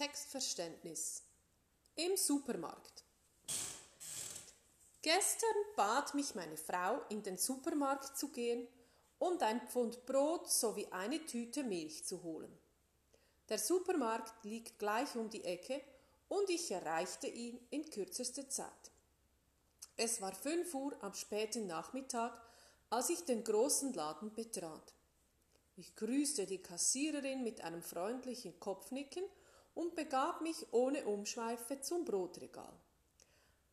Textverständnis 0.00 1.24
im 1.94 2.16
Supermarkt. 2.16 3.04
Gestern 5.02 5.56
bat 5.76 6.14
mich 6.14 6.34
meine 6.34 6.56
Frau, 6.56 7.02
in 7.10 7.22
den 7.22 7.36
Supermarkt 7.36 8.16
zu 8.16 8.28
gehen 8.28 8.66
und 9.18 9.42
ein 9.42 9.60
Pfund 9.68 10.06
Brot 10.06 10.50
sowie 10.50 10.86
eine 10.90 11.26
Tüte 11.26 11.64
Milch 11.64 12.06
zu 12.06 12.22
holen. 12.22 12.50
Der 13.50 13.58
Supermarkt 13.58 14.42
liegt 14.42 14.78
gleich 14.78 15.16
um 15.16 15.28
die 15.28 15.44
Ecke 15.44 15.82
und 16.28 16.48
ich 16.48 16.70
erreichte 16.70 17.26
ihn 17.26 17.60
in 17.68 17.84
kürzester 17.90 18.48
Zeit. 18.48 18.90
Es 19.98 20.22
war 20.22 20.34
fünf 20.34 20.72
Uhr 20.72 20.96
am 21.02 21.12
späten 21.12 21.66
Nachmittag, 21.66 22.32
als 22.88 23.10
ich 23.10 23.26
den 23.26 23.44
großen 23.44 23.92
Laden 23.92 24.32
betrat. 24.32 24.94
Ich 25.76 25.94
grüßte 25.94 26.46
die 26.46 26.62
Kassiererin 26.62 27.42
mit 27.42 27.60
einem 27.60 27.82
freundlichen 27.82 28.58
Kopfnicken 28.58 29.24
und 29.74 29.94
begab 29.94 30.40
mich 30.40 30.72
ohne 30.72 31.04
Umschweife 31.06 31.80
zum 31.80 32.04
Brotregal. 32.04 32.72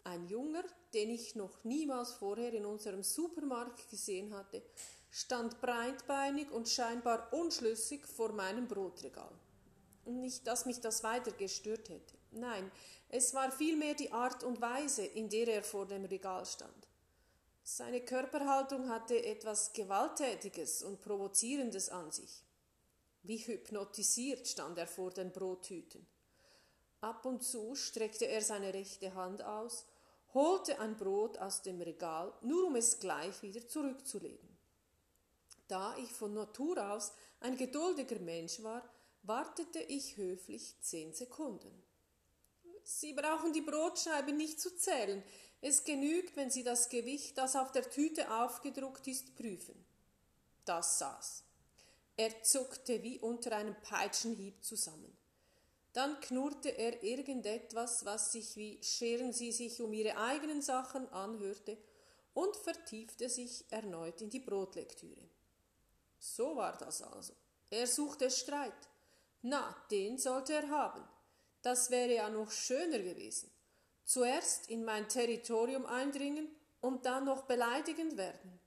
Ein 0.03 0.26
Junger, 0.27 0.63
den 0.94 1.09
ich 1.09 1.35
noch 1.35 1.63
niemals 1.63 2.13
vorher 2.13 2.53
in 2.53 2.66
unserem 2.66 3.03
Supermarkt 3.03 3.89
gesehen 3.89 4.34
hatte, 4.34 4.62
stand 5.12 5.59
breitbeinig 5.59 6.49
und 6.52 6.70
scheinbar 6.70 7.34
unschlüssig 7.34 8.05
vor 8.05 8.31
meinem 8.31 8.67
Brotregal. 8.67 9.31
Nicht, 10.05 10.48
dass 10.48 10.66
mich 10.66 10.80
das 10.80 11.03
weiter 11.03 11.31
gestört 11.31 11.89
hätte. 11.89 12.16
Nein, 12.31 12.72
es 13.09 13.34
war 13.34 13.52
vielmehr 13.52 13.95
die 13.95 14.11
Art 14.11 14.44
und 14.44 14.61
Weise, 14.61 15.03
in 15.03 15.30
der 15.30 15.48
er 15.48 15.64
vor 15.64 15.86
dem 15.86 16.05
Regal 16.05 16.45
stand. 16.45 16.88
Seine 17.64 18.00
Körperhaltung 18.00 18.88
hatte 18.88 19.25
etwas 19.25 19.73
Gewalttätiges 19.73 20.84
und 20.84 21.02
Provozierendes 21.02 21.89
an 21.89 22.11
sich. 22.11 22.47
Wie 23.27 23.40
hypnotisiert 23.40 24.48
stand 24.48 24.77
er 24.77 24.88
vor 24.88 25.12
den 25.12 25.34
Brottüten. 25.34 26.08
Ab 27.02 27.26
und 27.26 27.44
zu 27.44 27.76
streckte 27.76 28.26
er 28.26 28.42
seine 28.42 28.73
rechte 28.73 29.16
Hand 29.16 29.44
aus, 29.44 29.86
holte 30.33 30.80
ein 30.80 30.95
Brot 30.95 31.38
aus 31.38 31.61
dem 31.61 31.81
Regal, 31.81 32.33
nur 32.42 32.67
um 32.67 32.78
es 32.78 33.00
gleich 33.02 33.42
wieder 33.42 33.67
zurückzulegen. 33.67 34.48
Da 35.67 35.98
ich 35.98 36.09
von 36.09 36.33
Natur 36.33 36.92
aus 36.94 37.11
ein 37.42 37.58
geduldiger 37.58 38.20
Mensch 38.20 38.64
war, 38.64 38.89
wartete 39.23 39.80
ich 39.80 40.16
höflich 40.16 40.75
zehn 40.80 41.14
Sekunden. 41.14 41.83
Sie 42.86 43.11
brauchen 43.11 43.52
die 43.52 43.61
Brotscheibe 43.61 44.31
nicht 44.31 44.61
zu 44.61 44.73
zählen. 44.78 45.22
Es 45.59 45.83
genügt, 45.83 46.38
wenn 46.38 46.50
Sie 46.50 46.64
das 46.64 46.88
Gewicht, 46.88 47.38
das 47.38 47.58
auf 47.58 47.73
der 47.73 47.89
Tüte 47.89 48.31
aufgedruckt 48.31 49.05
ist, 49.08 49.36
prüfen. 49.36 49.86
Das 50.64 51.00
saß. 51.00 51.44
Er 52.18 52.44
zuckte 52.44 53.02
wie 53.04 53.20
unter 53.20 53.56
einem 53.56 53.76
Peitschenhieb 53.82 54.64
zusammen. 54.64 55.16
Dann 55.94 56.20
knurrte 56.20 56.70
er 56.70 57.04
irgendetwas, 57.04 58.06
was 58.06 58.32
sich 58.32 58.56
wie 58.56 58.84
scheren 58.84 59.34
Sie 59.34 59.52
sich 59.52 59.82
um 59.82 59.94
Ihre 59.94 60.18
eigenen 60.18 60.62
Sachen 60.62 61.08
anhörte, 61.10 61.78
und 62.34 62.56
vertiefte 62.56 63.30
sich 63.30 63.66
erneut 63.72 64.22
in 64.22 64.30
die 64.30 64.40
Brotlektüre. 64.40 65.28
So 66.20 66.56
war 66.56 66.78
das 66.78 67.02
also. 67.02 67.34
Er 67.72 67.88
suchte 67.88 68.30
Streit. 68.30 68.90
Na, 69.42 69.76
den 69.90 70.20
sollte 70.20 70.54
er 70.54 70.70
haben. 70.70 71.04
Das 71.64 71.90
wäre 71.90 72.14
ja 72.14 72.30
noch 72.30 72.52
schöner 72.52 73.00
gewesen. 73.00 73.50
Zuerst 74.06 74.70
in 74.70 74.86
mein 74.86 75.10
Territorium 75.10 75.88
eindringen 75.88 76.48
und 76.80 77.08
dann 77.08 77.26
noch 77.26 77.45
beleidigend 77.45 78.18
werden. 78.18 78.60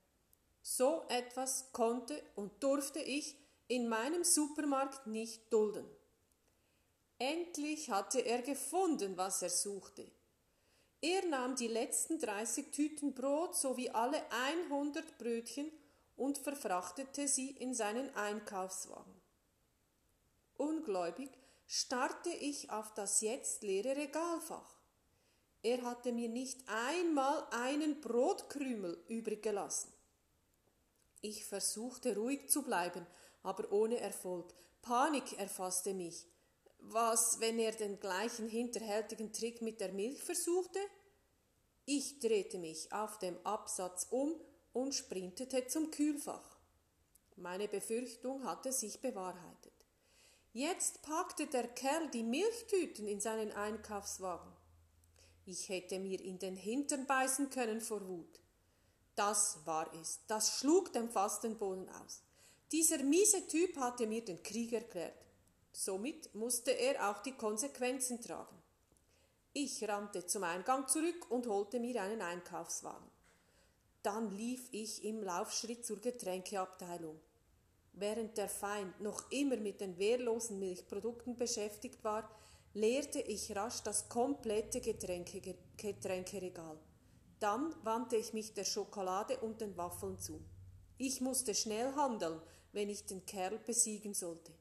So 0.61 1.05
etwas 1.07 1.71
konnte 1.71 2.21
und 2.35 2.61
durfte 2.61 2.99
ich 2.99 3.37
in 3.71 3.87
meinem 3.87 4.25
Supermarkt 4.25 5.07
nicht 5.07 5.53
dulden. 5.53 5.85
Endlich 7.19 7.89
hatte 7.89 8.19
er 8.19 8.41
gefunden, 8.41 9.15
was 9.15 9.41
er 9.41 9.49
suchte. 9.49 10.11
Er 10.99 11.25
nahm 11.27 11.55
die 11.55 11.69
letzten 11.69 12.19
30 12.19 12.71
Tüten 12.71 13.13
Brot 13.13 13.55
sowie 13.55 13.89
alle 13.89 14.21
100 14.29 15.17
Brötchen 15.17 15.71
und 16.17 16.37
verfrachtete 16.37 17.29
sie 17.29 17.51
in 17.51 17.73
seinen 17.73 18.13
Einkaufswagen. 18.13 19.21
Ungläubig 20.57 21.29
starrte 21.65 22.31
ich 22.31 22.71
auf 22.71 22.93
das 22.93 23.21
jetzt 23.21 23.63
leere 23.63 23.95
Regalfach. 23.95 24.81
Er 25.63 25.81
hatte 25.83 26.11
mir 26.11 26.27
nicht 26.27 26.59
einmal 26.67 27.47
einen 27.51 28.01
Brotkrümel 28.01 29.01
übrig 29.07 29.41
gelassen. 29.41 29.93
Ich 31.21 31.45
versuchte 31.45 32.17
ruhig 32.17 32.49
zu 32.49 32.63
bleiben, 32.63 33.07
aber 33.43 33.71
ohne 33.71 33.99
Erfolg. 33.99 34.53
Panik 34.81 35.37
erfasste 35.37 35.93
mich. 35.93 36.25
Was, 36.79 37.37
wenn 37.39 37.59
er 37.59 37.73
den 37.73 37.99
gleichen 37.99 38.47
hinterhältigen 38.47 39.31
Trick 39.31 39.61
mit 39.61 39.79
der 39.79 39.93
Milch 39.93 40.23
versuchte? 40.23 40.79
Ich 41.85 42.19
drehte 42.19 42.57
mich 42.57 42.91
auf 42.91 43.19
dem 43.19 43.37
Absatz 43.45 44.07
um 44.09 44.33
und 44.73 44.93
sprintete 44.93 45.67
zum 45.67 45.91
Kühlfach. 45.91 46.59
Meine 47.35 47.67
Befürchtung 47.67 48.43
hatte 48.43 48.71
sich 48.71 49.01
bewahrheitet. 49.01 49.73
Jetzt 50.53 51.01
packte 51.01 51.47
der 51.47 51.67
Kerl 51.67 52.09
die 52.09 52.23
Milchtüten 52.23 53.07
in 53.07 53.19
seinen 53.19 53.51
Einkaufswagen. 53.51 54.51
Ich 55.45 55.69
hätte 55.69 55.99
mir 55.99 56.19
in 56.21 56.39
den 56.39 56.55
Hintern 56.55 57.05
beißen 57.07 57.49
können 57.49 57.81
vor 57.81 58.07
Wut. 58.07 58.39
Das 59.15 59.59
war 59.65 59.93
es, 59.95 60.19
das 60.27 60.59
schlug 60.59 60.93
dem 60.93 61.09
Fastenboden 61.09 61.89
aus. 61.89 62.23
Dieser 62.71 63.03
miese 63.03 63.45
Typ 63.47 63.75
hatte 63.77 64.07
mir 64.07 64.23
den 64.23 64.41
Krieg 64.41 64.71
erklärt. 64.71 65.25
Somit 65.73 66.33
musste 66.33 66.71
er 66.71 67.09
auch 67.09 67.21
die 67.21 67.33
Konsequenzen 67.33 68.21
tragen. 68.21 68.61
Ich 69.51 69.85
rannte 69.87 70.25
zum 70.25 70.43
Eingang 70.43 70.87
zurück 70.87 71.29
und 71.29 71.47
holte 71.47 71.81
mir 71.81 72.01
einen 72.01 72.21
Einkaufswagen. 72.21 73.09
Dann 74.03 74.31
lief 74.31 74.69
ich 74.71 75.03
im 75.03 75.21
Laufschritt 75.21 75.85
zur 75.85 75.99
Getränkeabteilung. 75.99 77.19
Während 77.93 78.37
der 78.37 78.47
Feind 78.47 79.01
noch 79.01 79.29
immer 79.31 79.57
mit 79.57 79.81
den 79.81 79.97
wehrlosen 79.97 80.57
Milchprodukten 80.59 81.37
beschäftigt 81.37 82.01
war, 82.05 82.29
leerte 82.73 83.19
ich 83.19 83.53
rasch 83.53 83.81
das 83.83 84.07
komplette 84.07 84.79
Getränke 84.79 85.41
Getränkeregal. 85.75 86.79
Dann 87.41 87.75
wandte 87.83 88.15
ich 88.15 88.31
mich 88.31 88.53
der 88.53 88.63
Schokolade 88.63 89.37
und 89.39 89.59
den 89.59 89.75
Waffeln 89.75 90.17
zu. 90.19 90.39
Ich 91.03 91.19
musste 91.19 91.55
schnell 91.55 91.95
handeln, 91.95 92.39
wenn 92.73 92.87
ich 92.87 93.07
den 93.07 93.25
Kerl 93.25 93.57
besiegen 93.57 94.13
sollte. 94.13 94.53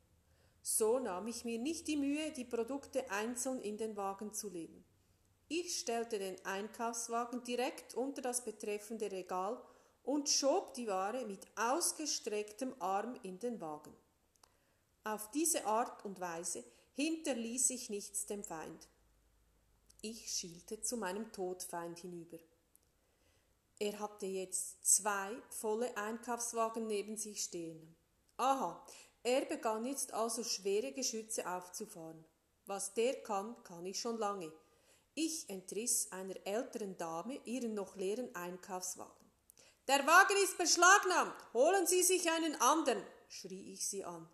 So 0.62 0.98
nahm 0.98 1.26
ich 1.26 1.44
mir 1.44 1.58
nicht 1.58 1.86
die 1.86 1.98
Mühe, 1.98 2.30
die 2.30 2.46
Produkte 2.46 3.10
einzeln 3.10 3.60
in 3.60 3.76
den 3.76 3.94
Wagen 3.94 4.32
zu 4.32 4.48
legen. 4.48 4.82
Ich 5.48 5.78
stellte 5.78 6.18
den 6.18 6.42
Einkaufswagen 6.46 7.44
direkt 7.44 7.92
unter 7.92 8.22
das 8.22 8.42
betreffende 8.42 9.12
Regal 9.12 9.62
und 10.02 10.30
schob 10.30 10.72
die 10.72 10.86
Ware 10.86 11.26
mit 11.26 11.46
ausgestrecktem 11.56 12.74
Arm 12.78 13.20
in 13.22 13.38
den 13.38 13.60
Wagen. 13.60 13.94
Auf 15.04 15.30
diese 15.32 15.66
Art 15.66 16.06
und 16.06 16.20
Weise 16.20 16.64
hinterließ 16.94 17.68
ich 17.68 17.90
nichts 17.90 18.24
dem 18.24 18.44
Feind. 18.44 18.88
Ich 20.00 20.30
schielte 20.32 20.80
zu 20.80 20.96
meinem 20.96 21.32
Todfeind 21.32 21.98
hinüber. 21.98 22.38
Er 23.82 23.98
hatte 23.98 24.26
jetzt 24.26 24.84
zwei 24.84 25.32
volle 25.48 25.96
Einkaufswagen 25.96 26.86
neben 26.86 27.16
sich 27.16 27.42
stehen. 27.42 27.96
Aha, 28.36 28.86
er 29.22 29.46
begann 29.46 29.86
jetzt 29.86 30.12
also 30.12 30.44
schwere 30.44 30.92
Geschütze 30.92 31.48
aufzufahren. 31.50 32.22
Was 32.66 32.92
der 32.92 33.22
kann, 33.22 33.56
kann 33.64 33.86
ich 33.86 33.98
schon 33.98 34.18
lange. 34.18 34.52
Ich 35.14 35.48
entriss 35.48 36.12
einer 36.12 36.36
älteren 36.46 36.98
Dame 36.98 37.40
ihren 37.46 37.72
noch 37.72 37.96
leeren 37.96 38.34
Einkaufswagen. 38.34 39.30
Der 39.88 40.06
Wagen 40.06 40.36
ist 40.44 40.58
beschlagnahmt. 40.58 41.34
Holen 41.54 41.86
Sie 41.86 42.02
sich 42.02 42.30
einen 42.30 42.60
anderen, 42.60 43.02
schrie 43.28 43.72
ich 43.72 43.88
sie 43.88 44.04
an. 44.04 44.28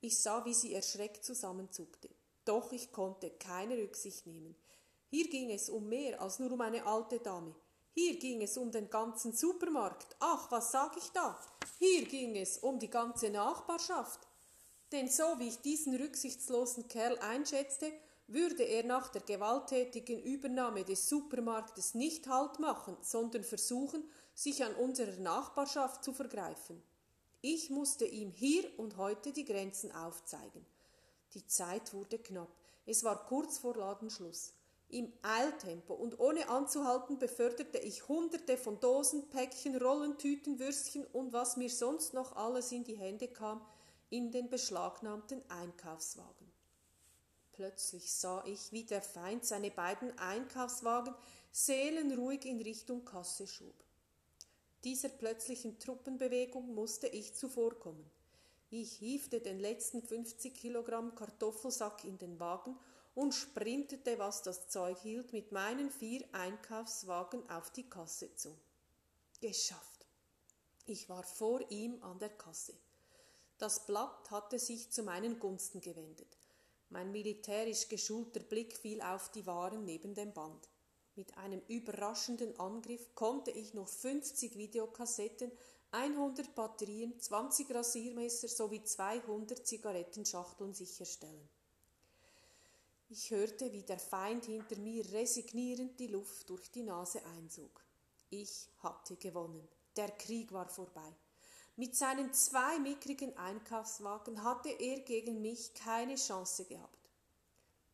Ich 0.00 0.18
sah, 0.22 0.46
wie 0.46 0.54
sie 0.54 0.72
erschreckt 0.72 1.24
zusammenzuckte. 1.26 2.08
Doch 2.46 2.72
ich 2.72 2.90
konnte 2.90 3.30
keine 3.32 3.76
Rücksicht 3.76 4.26
nehmen. 4.26 4.56
Hier 5.10 5.28
ging 5.28 5.50
es 5.50 5.68
um 5.68 5.88
mehr 5.90 6.20
als 6.22 6.38
nur 6.38 6.52
um 6.52 6.60
eine 6.62 6.86
alte 6.86 7.18
Dame. 7.18 7.54
Hier 8.00 8.16
ging 8.16 8.42
es 8.42 8.56
um 8.56 8.70
den 8.70 8.88
ganzen 8.88 9.32
Supermarkt. 9.32 10.14
Ach, 10.20 10.48
was 10.52 10.70
sag 10.70 10.96
ich 10.96 11.10
da? 11.10 11.36
Hier 11.80 12.04
ging 12.04 12.36
es 12.36 12.58
um 12.58 12.78
die 12.78 12.88
ganze 12.88 13.28
Nachbarschaft. 13.28 14.20
Denn 14.92 15.08
so 15.08 15.24
wie 15.38 15.48
ich 15.48 15.62
diesen 15.62 15.96
rücksichtslosen 15.96 16.86
Kerl 16.86 17.18
einschätzte, 17.18 17.90
würde 18.28 18.62
er 18.62 18.84
nach 18.84 19.08
der 19.08 19.22
gewalttätigen 19.22 20.22
Übernahme 20.22 20.84
des 20.84 21.08
Supermarktes 21.08 21.94
nicht 21.94 22.28
Halt 22.28 22.60
machen, 22.60 22.96
sondern 23.02 23.42
versuchen, 23.42 24.08
sich 24.32 24.62
an 24.62 24.76
unserer 24.76 25.16
Nachbarschaft 25.16 26.04
zu 26.04 26.12
vergreifen. 26.12 26.80
Ich 27.40 27.68
musste 27.68 28.04
ihm 28.04 28.30
hier 28.30 28.78
und 28.78 28.96
heute 28.96 29.32
die 29.32 29.44
Grenzen 29.44 29.90
aufzeigen. 29.90 30.64
Die 31.34 31.48
Zeit 31.48 31.92
wurde 31.92 32.20
knapp. 32.20 32.54
Es 32.86 33.02
war 33.02 33.26
kurz 33.26 33.58
vor 33.58 33.74
Ladenschluss. 33.74 34.52
Im 34.90 35.12
Eiltempo 35.20 35.92
und 35.92 36.18
ohne 36.18 36.48
anzuhalten 36.48 37.18
beförderte 37.18 37.76
ich 37.76 38.08
hunderte 38.08 38.56
von 38.56 38.80
Dosen, 38.80 39.28
Päckchen, 39.28 39.76
Rollen, 39.76 40.16
Tüten, 40.16 40.58
Würstchen 40.58 41.04
und 41.12 41.34
was 41.34 41.58
mir 41.58 41.68
sonst 41.68 42.14
noch 42.14 42.36
alles 42.36 42.72
in 42.72 42.84
die 42.84 42.96
Hände 42.96 43.28
kam, 43.28 43.60
in 44.08 44.32
den 44.32 44.48
beschlagnahmten 44.48 45.42
Einkaufswagen. 45.50 46.50
Plötzlich 47.52 48.10
sah 48.14 48.42
ich, 48.46 48.72
wie 48.72 48.84
der 48.84 49.02
Feind 49.02 49.44
seine 49.44 49.70
beiden 49.70 50.16
Einkaufswagen 50.18 51.14
seelenruhig 51.52 52.46
in 52.46 52.62
Richtung 52.62 53.04
Kasse 53.04 53.46
schob. 53.46 53.74
Dieser 54.84 55.10
plötzlichen 55.10 55.78
Truppenbewegung 55.78 56.74
musste 56.74 57.08
ich 57.08 57.34
zuvorkommen. 57.34 58.08
Ich 58.70 58.92
hiefte 58.92 59.40
den 59.40 59.58
letzten 59.58 60.02
50 60.02 60.54
Kilogramm 60.54 61.14
Kartoffelsack 61.14 62.04
in 62.04 62.16
den 62.16 62.38
Wagen 62.38 62.76
und 63.18 63.34
sprintete, 63.34 64.16
was 64.20 64.42
das 64.42 64.68
Zeug 64.68 64.96
hielt, 65.00 65.32
mit 65.32 65.50
meinen 65.50 65.90
vier 65.90 66.24
Einkaufswagen 66.30 67.50
auf 67.50 67.68
die 67.72 67.90
Kasse 67.90 68.32
zu. 68.36 68.56
Geschafft. 69.40 70.06
Ich 70.86 71.08
war 71.08 71.24
vor 71.24 71.68
ihm 71.68 72.00
an 72.04 72.20
der 72.20 72.28
Kasse. 72.28 72.74
Das 73.58 73.86
Blatt 73.86 74.30
hatte 74.30 74.60
sich 74.60 74.92
zu 74.92 75.02
meinen 75.02 75.40
Gunsten 75.40 75.80
gewendet. 75.80 76.28
Mein 76.90 77.10
militärisch 77.10 77.88
geschulter 77.88 78.38
Blick 78.38 78.76
fiel 78.76 79.02
auf 79.02 79.32
die 79.32 79.46
Waren 79.46 79.84
neben 79.84 80.14
dem 80.14 80.32
Band. 80.32 80.68
Mit 81.16 81.36
einem 81.38 81.60
überraschenden 81.66 82.56
Angriff 82.60 83.16
konnte 83.16 83.50
ich 83.50 83.74
noch 83.74 83.88
50 83.88 84.56
Videokassetten, 84.56 85.50
100 85.90 86.54
Batterien, 86.54 87.18
20 87.18 87.74
Rasiermesser 87.74 88.46
sowie 88.46 88.84
200 88.84 89.66
Zigarettenschachteln 89.66 90.72
sicherstellen. 90.72 91.48
Ich 93.10 93.30
hörte, 93.30 93.72
wie 93.72 93.84
der 93.84 93.98
Feind 93.98 94.44
hinter 94.44 94.76
mir 94.76 95.02
resignierend 95.12 95.98
die 95.98 96.08
Luft 96.08 96.50
durch 96.50 96.70
die 96.70 96.82
Nase 96.82 97.24
einsog. 97.24 97.82
Ich 98.28 98.68
hatte 98.82 99.16
gewonnen. 99.16 99.66
Der 99.96 100.10
Krieg 100.10 100.52
war 100.52 100.68
vorbei. 100.68 101.16
Mit 101.76 101.96
seinen 101.96 102.34
zwei 102.34 102.78
mickrigen 102.78 103.34
Einkaufswagen 103.38 104.42
hatte 104.42 104.68
er 104.68 105.00
gegen 105.00 105.40
mich 105.40 105.72
keine 105.72 106.16
Chance 106.16 106.66
gehabt. 106.66 107.08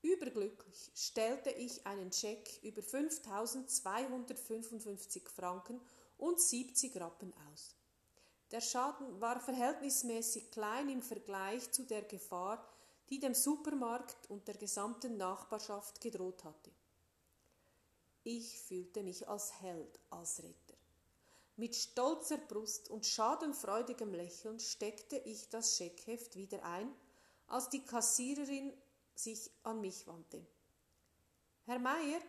Überglücklich 0.02 0.90
stellte 0.96 1.50
ich 1.50 1.87
einen 1.87 2.11
Scheck 2.11 2.58
über 2.64 2.82
5255 2.82 5.28
Franken 5.28 5.81
und 6.19 6.40
70 6.40 6.96
Rappen 6.96 7.32
aus. 7.52 7.76
Der 8.50 8.61
Schaden 8.61 9.20
war 9.20 9.38
verhältnismäßig 9.38 10.50
klein 10.50 10.88
im 10.88 11.02
Vergleich 11.02 11.70
zu 11.70 11.84
der 11.84 12.02
Gefahr, 12.02 12.69
die 13.10 13.20
dem 13.20 13.34
Supermarkt 13.34 14.30
und 14.30 14.48
der 14.48 14.56
gesamten 14.56 15.16
Nachbarschaft 15.16 16.00
gedroht 16.00 16.44
hatte. 16.44 16.70
Ich 18.22 18.58
fühlte 18.58 19.02
mich 19.02 19.28
als 19.28 19.60
Held, 19.60 20.00
als 20.10 20.42
Retter. 20.42 20.78
Mit 21.56 21.76
stolzer 21.76 22.38
Brust 22.38 22.88
und 22.90 23.06
schadenfreudigem 23.06 24.12
Lächeln 24.12 24.58
steckte 24.58 25.16
ich 25.18 25.48
das 25.50 25.76
Scheckheft 25.76 26.34
wieder 26.34 26.64
ein, 26.64 26.90
als 27.46 27.68
die 27.68 27.84
Kassiererin 27.84 28.72
sich 29.14 29.50
an 29.62 29.80
mich 29.80 30.06
wandte. 30.06 30.44
Herr 31.66 31.78
Meier, 31.78 32.20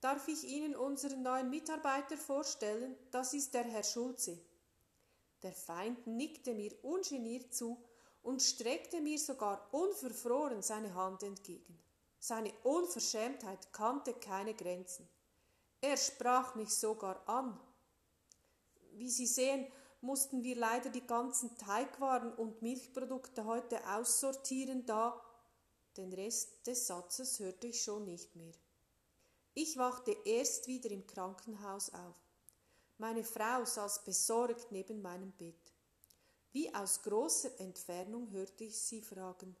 darf 0.00 0.28
ich 0.28 0.44
Ihnen 0.44 0.76
unseren 0.76 1.22
neuen 1.22 1.48
Mitarbeiter 1.48 2.16
vorstellen? 2.16 2.96
Das 3.10 3.32
ist 3.32 3.54
der 3.54 3.64
Herr 3.64 3.84
Schulze. 3.84 4.38
Der 5.42 5.52
Feind 5.52 6.06
nickte 6.06 6.54
mir 6.54 6.72
ungeniert 6.82 7.54
zu 7.54 7.82
und 8.26 8.42
streckte 8.42 9.00
mir 9.00 9.20
sogar 9.20 9.72
unverfroren 9.72 10.60
seine 10.60 10.92
Hand 10.94 11.22
entgegen. 11.22 11.78
Seine 12.18 12.52
Unverschämtheit 12.64 13.72
kannte 13.72 14.14
keine 14.14 14.52
Grenzen. 14.52 15.08
Er 15.80 15.96
sprach 15.96 16.56
mich 16.56 16.74
sogar 16.74 17.22
an. 17.28 17.56
Wie 18.94 19.10
Sie 19.10 19.26
sehen, 19.26 19.64
mussten 20.00 20.42
wir 20.42 20.56
leider 20.56 20.90
die 20.90 21.06
ganzen 21.06 21.56
Teigwaren 21.56 22.34
und 22.34 22.62
Milchprodukte 22.62 23.44
heute 23.44 23.78
aussortieren, 23.88 24.84
da 24.86 25.22
den 25.96 26.12
Rest 26.12 26.66
des 26.66 26.88
Satzes 26.88 27.38
hörte 27.38 27.68
ich 27.68 27.80
schon 27.80 28.06
nicht 28.06 28.34
mehr. 28.34 28.54
Ich 29.54 29.76
wachte 29.76 30.16
erst 30.24 30.66
wieder 30.66 30.90
im 30.90 31.06
Krankenhaus 31.06 31.94
auf. 31.94 32.16
Meine 32.98 33.22
Frau 33.22 33.64
saß 33.64 34.02
besorgt 34.02 34.72
neben 34.72 35.00
meinem 35.00 35.30
Bett. 35.30 35.75
Wie 36.56 36.74
aus 36.74 37.02
großer 37.02 37.60
Entfernung 37.60 38.30
hörte 38.30 38.64
ich 38.64 38.78
sie 38.78 39.02
fragen 39.02 39.54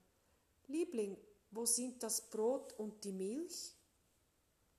Liebling, 0.66 1.14
wo 1.50 1.66
sind 1.66 2.02
das 2.02 2.22
Brot 2.22 2.72
und 2.78 3.04
die 3.04 3.12
Milch? 3.12 3.75